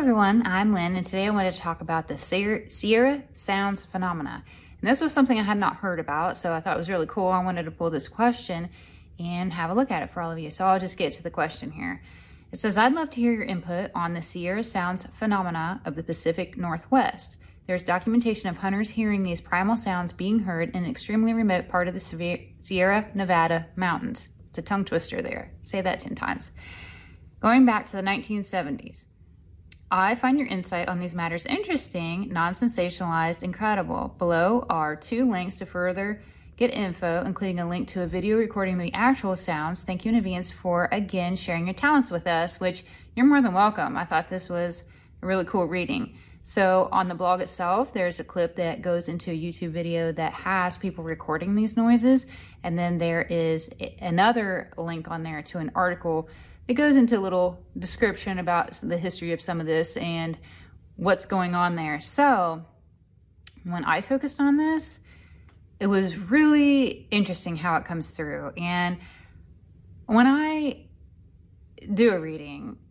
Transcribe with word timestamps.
everyone, 0.00 0.42
I'm 0.46 0.72
Lynn, 0.72 0.96
and 0.96 1.04
today 1.04 1.26
I 1.26 1.30
wanted 1.30 1.52
to 1.52 1.60
talk 1.60 1.82
about 1.82 2.08
the 2.08 2.16
Sierra 2.16 3.22
Sounds 3.34 3.84
phenomena. 3.84 4.42
And 4.80 4.90
this 4.90 4.98
was 4.98 5.12
something 5.12 5.38
I 5.38 5.42
had 5.42 5.58
not 5.58 5.76
heard 5.76 6.00
about, 6.00 6.38
so 6.38 6.54
I 6.54 6.60
thought 6.60 6.76
it 6.76 6.78
was 6.78 6.88
really 6.88 7.04
cool. 7.06 7.28
I 7.28 7.44
wanted 7.44 7.64
to 7.64 7.70
pull 7.70 7.90
this 7.90 8.08
question 8.08 8.70
and 9.18 9.52
have 9.52 9.68
a 9.68 9.74
look 9.74 9.90
at 9.90 10.02
it 10.02 10.08
for 10.08 10.22
all 10.22 10.32
of 10.32 10.38
you. 10.38 10.50
So 10.50 10.64
I'll 10.64 10.80
just 10.80 10.96
get 10.96 11.12
to 11.12 11.22
the 11.22 11.28
question 11.28 11.70
here. 11.70 12.02
It 12.50 12.58
says, 12.58 12.78
I'd 12.78 12.94
love 12.94 13.10
to 13.10 13.20
hear 13.20 13.34
your 13.34 13.44
input 13.44 13.90
on 13.94 14.14
the 14.14 14.22
Sierra 14.22 14.64
Sounds 14.64 15.06
phenomena 15.12 15.82
of 15.84 15.96
the 15.96 16.02
Pacific 16.02 16.56
Northwest. 16.56 17.36
There's 17.66 17.82
documentation 17.82 18.48
of 18.48 18.56
hunters 18.56 18.88
hearing 18.88 19.22
these 19.22 19.42
primal 19.42 19.76
sounds 19.76 20.14
being 20.14 20.38
heard 20.38 20.70
in 20.70 20.84
an 20.84 20.90
extremely 20.90 21.34
remote 21.34 21.68
part 21.68 21.88
of 21.88 21.94
the 21.94 22.48
Sierra 22.58 23.06
Nevada 23.14 23.66
mountains. 23.76 24.30
It's 24.48 24.56
a 24.56 24.62
tongue 24.62 24.86
twister 24.86 25.20
there. 25.20 25.52
Say 25.62 25.82
that 25.82 25.98
10 25.98 26.14
times. 26.14 26.50
Going 27.40 27.66
back 27.66 27.84
to 27.84 27.92
the 27.92 28.02
1970s, 28.02 29.04
I 29.92 30.14
find 30.14 30.38
your 30.38 30.46
insight 30.46 30.88
on 30.88 31.00
these 31.00 31.16
matters 31.16 31.46
interesting, 31.46 32.28
non 32.30 32.54
sensationalized, 32.54 33.42
and 33.42 33.52
credible. 33.52 34.14
Below 34.18 34.64
are 34.70 34.94
two 34.94 35.28
links 35.28 35.56
to 35.56 35.66
further 35.66 36.22
get 36.56 36.72
info, 36.72 37.24
including 37.24 37.58
a 37.58 37.68
link 37.68 37.88
to 37.88 38.02
a 38.02 38.06
video 38.06 38.36
recording 38.36 38.78
the 38.78 38.94
actual 38.94 39.34
sounds. 39.34 39.82
Thank 39.82 40.04
you 40.04 40.10
in 40.10 40.18
advance 40.18 40.48
for 40.50 40.88
again 40.92 41.34
sharing 41.34 41.66
your 41.66 41.74
talents 41.74 42.10
with 42.10 42.28
us, 42.28 42.60
which 42.60 42.84
you're 43.16 43.26
more 43.26 43.42
than 43.42 43.52
welcome. 43.52 43.96
I 43.96 44.04
thought 44.04 44.28
this 44.28 44.48
was 44.48 44.84
a 45.22 45.26
really 45.26 45.44
cool 45.44 45.66
reading. 45.66 46.14
So, 46.42 46.88
on 46.90 47.08
the 47.08 47.14
blog 47.14 47.40
itself, 47.40 47.92
there's 47.92 48.18
a 48.18 48.24
clip 48.24 48.56
that 48.56 48.80
goes 48.80 49.08
into 49.08 49.30
a 49.30 49.34
YouTube 49.34 49.70
video 49.70 50.10
that 50.12 50.32
has 50.32 50.76
people 50.76 51.04
recording 51.04 51.54
these 51.54 51.76
noises. 51.76 52.26
And 52.62 52.78
then 52.78 52.98
there 52.98 53.22
is 53.22 53.68
another 54.00 54.72
link 54.78 55.10
on 55.10 55.22
there 55.22 55.42
to 55.42 55.58
an 55.58 55.70
article 55.74 56.28
that 56.66 56.74
goes 56.74 56.96
into 56.96 57.18
a 57.18 57.20
little 57.20 57.62
description 57.78 58.38
about 58.38 58.72
the 58.82 58.96
history 58.96 59.32
of 59.32 59.40
some 59.40 59.60
of 59.60 59.66
this 59.66 59.96
and 59.98 60.38
what's 60.96 61.26
going 61.26 61.54
on 61.54 61.76
there. 61.76 62.00
So 62.00 62.64
when 63.64 63.84
I 63.84 64.00
focused 64.00 64.40
on 64.40 64.56
this, 64.56 64.98
it 65.78 65.86
was 65.86 66.16
really 66.16 67.06
interesting 67.10 67.56
how 67.56 67.76
it 67.76 67.84
comes 67.84 68.10
through. 68.12 68.52
And 68.56 68.98
when 70.06 70.26
I 70.26 70.86
do 71.94 72.12
a 72.12 72.20
reading, 72.20 72.49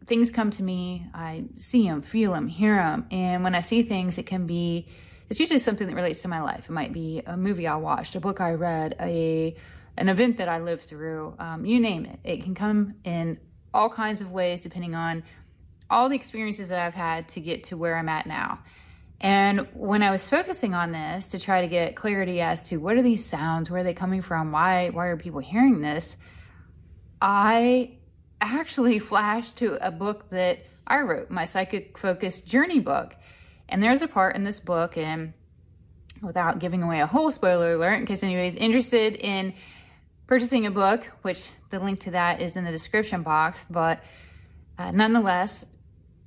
things 0.09 0.31
come 0.31 0.49
to 0.51 0.63
me, 0.63 1.05
I 1.13 1.45
see 1.55 1.87
them, 1.87 2.01
feel 2.01 2.33
them, 2.33 2.47
hear 2.47 2.75
them. 2.75 3.05
And 3.11 3.43
when 3.43 3.55
I 3.55 3.61
see 3.61 3.83
things, 3.83 4.17
it 4.17 4.25
can 4.25 4.45
be, 4.47 4.87
it's 5.29 5.39
usually 5.39 5.59
something 5.59 5.87
that 5.87 5.95
relates 5.95 6.23
to 6.23 6.27
my 6.27 6.41
life. 6.41 6.65
It 6.69 6.73
might 6.73 6.91
be 6.91 7.21
a 7.25 7.37
movie 7.37 7.67
I 7.67 7.75
watched, 7.75 8.15
a 8.15 8.19
book 8.19 8.41
I 8.41 8.55
read, 8.55 8.95
a 8.99 9.55
an 9.97 10.07
event 10.07 10.37
that 10.37 10.47
I 10.47 10.59
lived 10.59 10.83
through, 10.83 11.35
um, 11.39 11.65
you 11.65 11.77
name 11.79 12.05
it. 12.05 12.19
It 12.23 12.43
can 12.43 12.55
come 12.55 12.95
in 13.03 13.37
all 13.73 13.89
kinds 13.89 14.21
of 14.21 14.31
ways 14.31 14.61
depending 14.61 14.95
on 14.95 15.23
all 15.89 16.07
the 16.07 16.15
experiences 16.15 16.69
that 16.69 16.79
I've 16.79 16.93
had 16.93 17.27
to 17.29 17.41
get 17.41 17.65
to 17.65 17.77
where 17.77 17.97
I'm 17.97 18.07
at 18.07 18.25
now. 18.25 18.59
And 19.19 19.67
when 19.73 20.01
I 20.01 20.11
was 20.11 20.27
focusing 20.27 20.73
on 20.73 20.93
this 20.93 21.31
to 21.31 21.39
try 21.39 21.61
to 21.61 21.67
get 21.67 21.97
clarity 21.97 22.39
as 22.39 22.63
to 22.63 22.77
what 22.77 22.95
are 22.95 23.01
these 23.01 23.25
sounds, 23.25 23.69
where 23.69 23.81
are 23.81 23.83
they 23.83 23.93
coming 23.93 24.21
from, 24.21 24.53
why 24.53 24.89
why 24.89 25.07
are 25.07 25.17
people 25.17 25.41
hearing 25.41 25.81
this, 25.81 26.15
I 27.21 27.98
actually 28.41 28.99
flashed 29.11 29.55
to 29.57 29.85
a 29.85 29.91
book 29.91 30.29
that 30.29 30.65
I 30.87 31.01
wrote, 31.01 31.29
my 31.29 31.45
psychic 31.45 31.97
focused 31.97 32.45
journey 32.45 32.79
book. 32.79 33.15
And 33.67 33.83
there's 33.83 34.01
a 34.01 34.07
part 34.07 34.35
in 34.35 34.43
this 34.43 34.59
book, 34.59 34.97
and 34.97 35.33
without 36.21 36.59
giving 36.59 36.81
away 36.81 37.01
a 37.01 37.05
whole 37.05 37.31
spoiler 37.31 37.73
alert, 37.73 37.99
in 37.99 38.05
case 38.05 38.23
anybody's 38.23 38.55
interested 38.55 39.15
in 39.15 39.53
purchasing 40.25 40.65
a 40.65 40.71
book, 40.71 41.05
which 41.21 41.51
the 41.69 41.79
link 41.79 41.99
to 41.99 42.11
that 42.11 42.41
is 42.41 42.55
in 42.55 42.65
the 42.65 42.71
description 42.71 43.21
box. 43.21 43.65
But 43.69 44.03
uh, 44.77 44.91
nonetheless, 44.91 45.65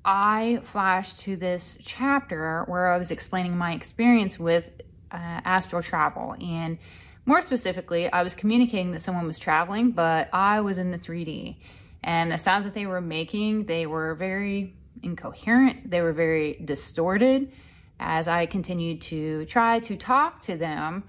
I 0.05 0.61
flashed 0.63 1.19
to 1.21 1.37
this 1.37 1.79
chapter 1.83 2.65
where 2.67 2.93
I 2.93 2.99
was 2.99 3.11
explaining 3.11 3.57
my 3.57 3.73
experience 3.73 4.39
with 4.39 4.65
uh, 5.11 5.17
astral 5.17 5.83
travel. 5.83 6.35
And 6.41 6.79
more 7.25 7.41
specifically, 7.41 8.11
I 8.13 8.23
was 8.23 8.35
communicating 8.35 8.91
that 8.93 9.03
someone 9.03 9.27
was 9.27 9.39
traveling, 9.39 9.93
but 9.93 10.29
I 10.33 10.61
was 10.61 10.79
in 10.79 10.91
the 10.91 10.99
3D. 10.99 11.57
And 12.05 12.33
the 12.33 12.39
sounds 12.39 12.65
that 12.65 12.75
they 12.75 12.87
were 12.87 13.01
making, 13.01 13.67
they 13.67 13.87
were 13.87 14.15
very 14.15 14.75
incoherent, 15.03 15.91
they 15.91 16.03
were 16.03 16.13
very 16.13 16.61
distorted. 16.65 17.53
As 18.01 18.27
I 18.27 18.47
continued 18.47 19.01
to 19.03 19.45
try 19.47 19.79
to 19.81 19.97
talk 19.97 20.41
to 20.43 20.57
them, 20.57 21.05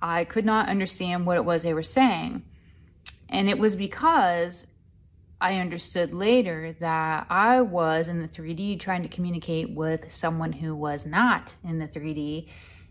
I 0.00 0.24
could 0.24 0.46
not 0.46 0.68
understand 0.68 1.26
what 1.26 1.36
it 1.36 1.44
was 1.44 1.62
they 1.62 1.74
were 1.74 1.82
saying. 1.82 2.42
And 3.28 3.48
it 3.48 3.58
was 3.58 3.76
because 3.76 4.66
I 5.40 5.56
understood 5.56 6.14
later 6.14 6.74
that 6.80 7.26
I 7.30 7.60
was 7.60 8.08
in 8.08 8.20
the 8.20 8.28
3D 8.28 8.80
trying 8.80 9.02
to 9.02 9.08
communicate 9.08 9.70
with 9.70 10.12
someone 10.12 10.52
who 10.52 10.74
was 10.74 11.06
not 11.06 11.56
in 11.64 11.78
the 11.78 11.86
3D, 11.86 12.48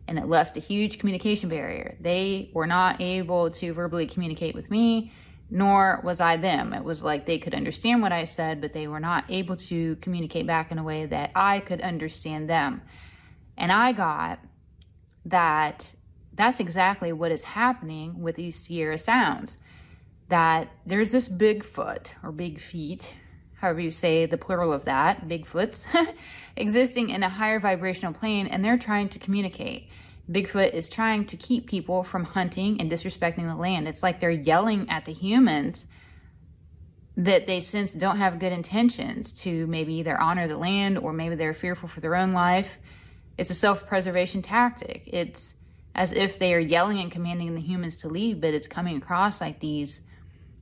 and 0.07 0.17
it 0.17 0.27
left 0.27 0.55
a 0.55 0.61
huge 0.61 0.99
communication 0.99 1.49
barrier. 1.49 1.97
They 1.99 2.49
were 2.53 2.67
not 2.67 3.01
able 3.01 3.49
to 3.49 3.73
verbally 3.73 4.07
communicate 4.07 4.55
with 4.55 4.71
me, 4.71 5.11
nor 5.49 6.01
was 6.03 6.19
I 6.19 6.37
them. 6.37 6.73
It 6.73 6.83
was 6.83 7.01
like 7.01 7.25
they 7.25 7.37
could 7.37 7.55
understand 7.55 8.01
what 8.01 8.11
I 8.11 8.25
said, 8.25 8.59
but 8.59 8.73
they 8.73 8.87
were 8.87 8.99
not 8.99 9.25
able 9.29 9.55
to 9.55 9.95
communicate 9.97 10.45
back 10.45 10.71
in 10.71 10.77
a 10.77 10.83
way 10.83 11.05
that 11.05 11.31
I 11.35 11.61
could 11.61 11.81
understand 11.81 12.49
them. 12.49 12.81
And 13.57 13.71
I 13.71 13.93
got 13.93 14.39
that 15.25 15.93
that's 16.33 16.59
exactly 16.59 17.11
what 17.11 17.31
is 17.31 17.43
happening 17.43 18.21
with 18.21 18.35
these 18.35 18.55
Sierra 18.55 18.97
sounds. 18.97 19.57
That 20.29 20.69
there's 20.85 21.11
this 21.11 21.29
Bigfoot 21.29 22.11
or 22.21 22.31
big 22.31 22.59
feet, 22.59 23.13
however 23.55 23.79
you 23.79 23.91
say 23.91 24.25
the 24.25 24.37
plural 24.37 24.71
of 24.71 24.85
that, 24.85 25.27
Bigfoots, 25.27 25.85
existing 26.55 27.09
in 27.09 27.23
a 27.23 27.29
higher 27.29 27.59
vibrational 27.59 28.13
plane 28.13 28.45
and 28.47 28.63
they're 28.63 28.77
trying 28.77 29.09
to 29.09 29.19
communicate. 29.19 29.89
Bigfoot 30.29 30.73
is 30.73 30.89
trying 30.89 31.25
to 31.25 31.37
keep 31.37 31.67
people 31.67 32.03
from 32.03 32.23
hunting 32.23 32.81
and 32.81 32.91
disrespecting 32.91 33.47
the 33.47 33.55
land. 33.55 33.87
It's 33.87 34.03
like 34.03 34.19
they're 34.19 34.29
yelling 34.31 34.89
at 34.89 35.05
the 35.05 35.13
humans 35.13 35.87
that 37.15 37.47
they 37.47 37.59
sense 37.59 37.93
don't 37.93 38.17
have 38.17 38.37
good 38.39 38.51
intentions 38.51 39.33
to 39.33 39.65
maybe 39.67 39.95
either 39.95 40.19
honor 40.19 40.47
the 40.47 40.57
land 40.57 40.97
or 40.97 41.11
maybe 41.13 41.35
they're 41.35 41.53
fearful 41.53 41.89
for 41.89 41.99
their 41.99 42.15
own 42.15 42.33
life. 42.33 42.77
It's 43.37 43.49
a 43.49 43.55
self 43.55 43.87
preservation 43.87 44.41
tactic. 44.41 45.03
It's 45.07 45.55
as 45.95 46.11
if 46.11 46.37
they 46.37 46.53
are 46.53 46.59
yelling 46.59 46.99
and 46.99 47.11
commanding 47.11 47.55
the 47.55 47.61
humans 47.61 47.95
to 47.97 48.07
leave, 48.07 48.39
but 48.39 48.53
it's 48.53 48.67
coming 48.67 48.97
across 48.97 49.41
like 49.41 49.59
these 49.59 50.01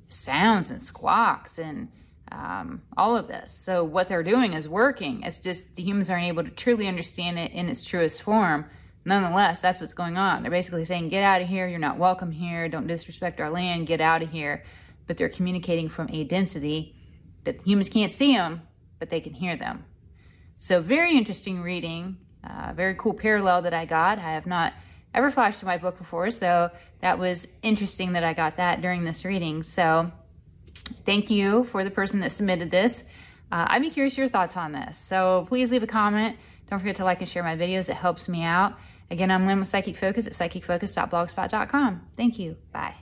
sounds 0.07 0.69
and 0.69 0.81
squawks 0.81 1.57
and 1.57 1.89
um, 2.31 2.81
all 2.95 3.17
of 3.17 3.27
this. 3.27 3.51
So 3.51 3.83
what 3.83 4.07
they're 4.07 4.23
doing 4.23 4.53
is 4.53 4.67
working. 4.69 5.23
It's 5.23 5.39
just 5.39 5.75
the 5.75 5.83
humans 5.83 6.09
aren't 6.09 6.25
able 6.25 6.43
to 6.43 6.51
truly 6.51 6.87
understand 6.87 7.37
it 7.37 7.51
in 7.51 7.67
its 7.67 7.83
truest 7.83 8.21
form. 8.21 8.65
Nonetheless, 9.05 9.59
that's 9.59 9.79
what's 9.79 9.93
going 9.93 10.17
on. 10.17 10.41
They're 10.41 10.51
basically 10.51 10.83
saying, 10.83 11.09
get 11.09 11.23
out 11.23 11.41
of 11.41 11.47
here. 11.47 11.67
You're 11.67 11.77
not 11.77 11.97
welcome 11.97 12.31
here. 12.31 12.67
Don't 12.67 12.87
disrespect 12.87 13.39
our 13.39 13.51
land. 13.51 13.85
Get 13.85 14.01
out 14.01 14.23
of 14.23 14.31
here. 14.31 14.63
But 15.05 15.17
they're 15.17 15.29
communicating 15.29 15.89
from 15.89 16.09
a 16.09 16.23
density 16.23 16.95
that 17.43 17.61
humans 17.61 17.87
can't 17.89 18.11
see 18.11 18.33
them, 18.33 18.63
but 18.97 19.11
they 19.11 19.21
can 19.21 19.33
hear 19.33 19.55
them. 19.55 19.85
So 20.57 20.81
very 20.81 21.15
interesting 21.15 21.61
reading. 21.61 22.17
Uh, 22.43 22.73
very 22.75 22.95
cool 22.95 23.13
parallel 23.13 23.61
that 23.63 23.73
I 23.73 23.85
got. 23.85 24.17
I 24.17 24.31
have 24.31 24.47
not 24.47 24.73
ever 25.13 25.29
flashed 25.29 25.59
to 25.59 25.65
my 25.65 25.77
book 25.77 25.97
before, 25.97 26.31
so 26.31 26.71
that 27.01 27.19
was 27.19 27.47
interesting 27.61 28.13
that 28.13 28.23
I 28.23 28.33
got 28.33 28.57
that 28.57 28.81
during 28.81 29.03
this 29.03 29.23
reading. 29.23 29.63
So 29.63 30.11
thank 31.05 31.29
you 31.29 31.63
for 31.65 31.83
the 31.83 31.91
person 31.91 32.19
that 32.21 32.31
submitted 32.31 32.71
this. 32.71 33.03
Uh, 33.51 33.65
I'd 33.69 33.81
be 33.81 33.89
curious 33.91 34.17
your 34.17 34.27
thoughts 34.27 34.57
on 34.57 34.71
this. 34.71 34.97
So 34.97 35.45
please 35.47 35.71
leave 35.71 35.83
a 35.83 35.87
comment. 35.87 36.37
Don't 36.69 36.79
forget 36.79 36.95
to 36.97 37.03
like 37.03 37.19
and 37.19 37.29
share 37.29 37.43
my 37.43 37.55
videos. 37.55 37.89
It 37.89 37.95
helps 37.95 38.27
me 38.27 38.43
out. 38.43 38.73
Again, 39.11 39.31
I'm 39.31 39.45
Lynn 39.45 39.59
with 39.59 39.69
Psychic 39.69 39.97
Focus 39.97 40.27
at 40.27 40.33
psychicfocus.blogspot.com. 40.33 42.01
Thank 42.17 42.39
you. 42.39 42.57
Bye. 42.71 42.95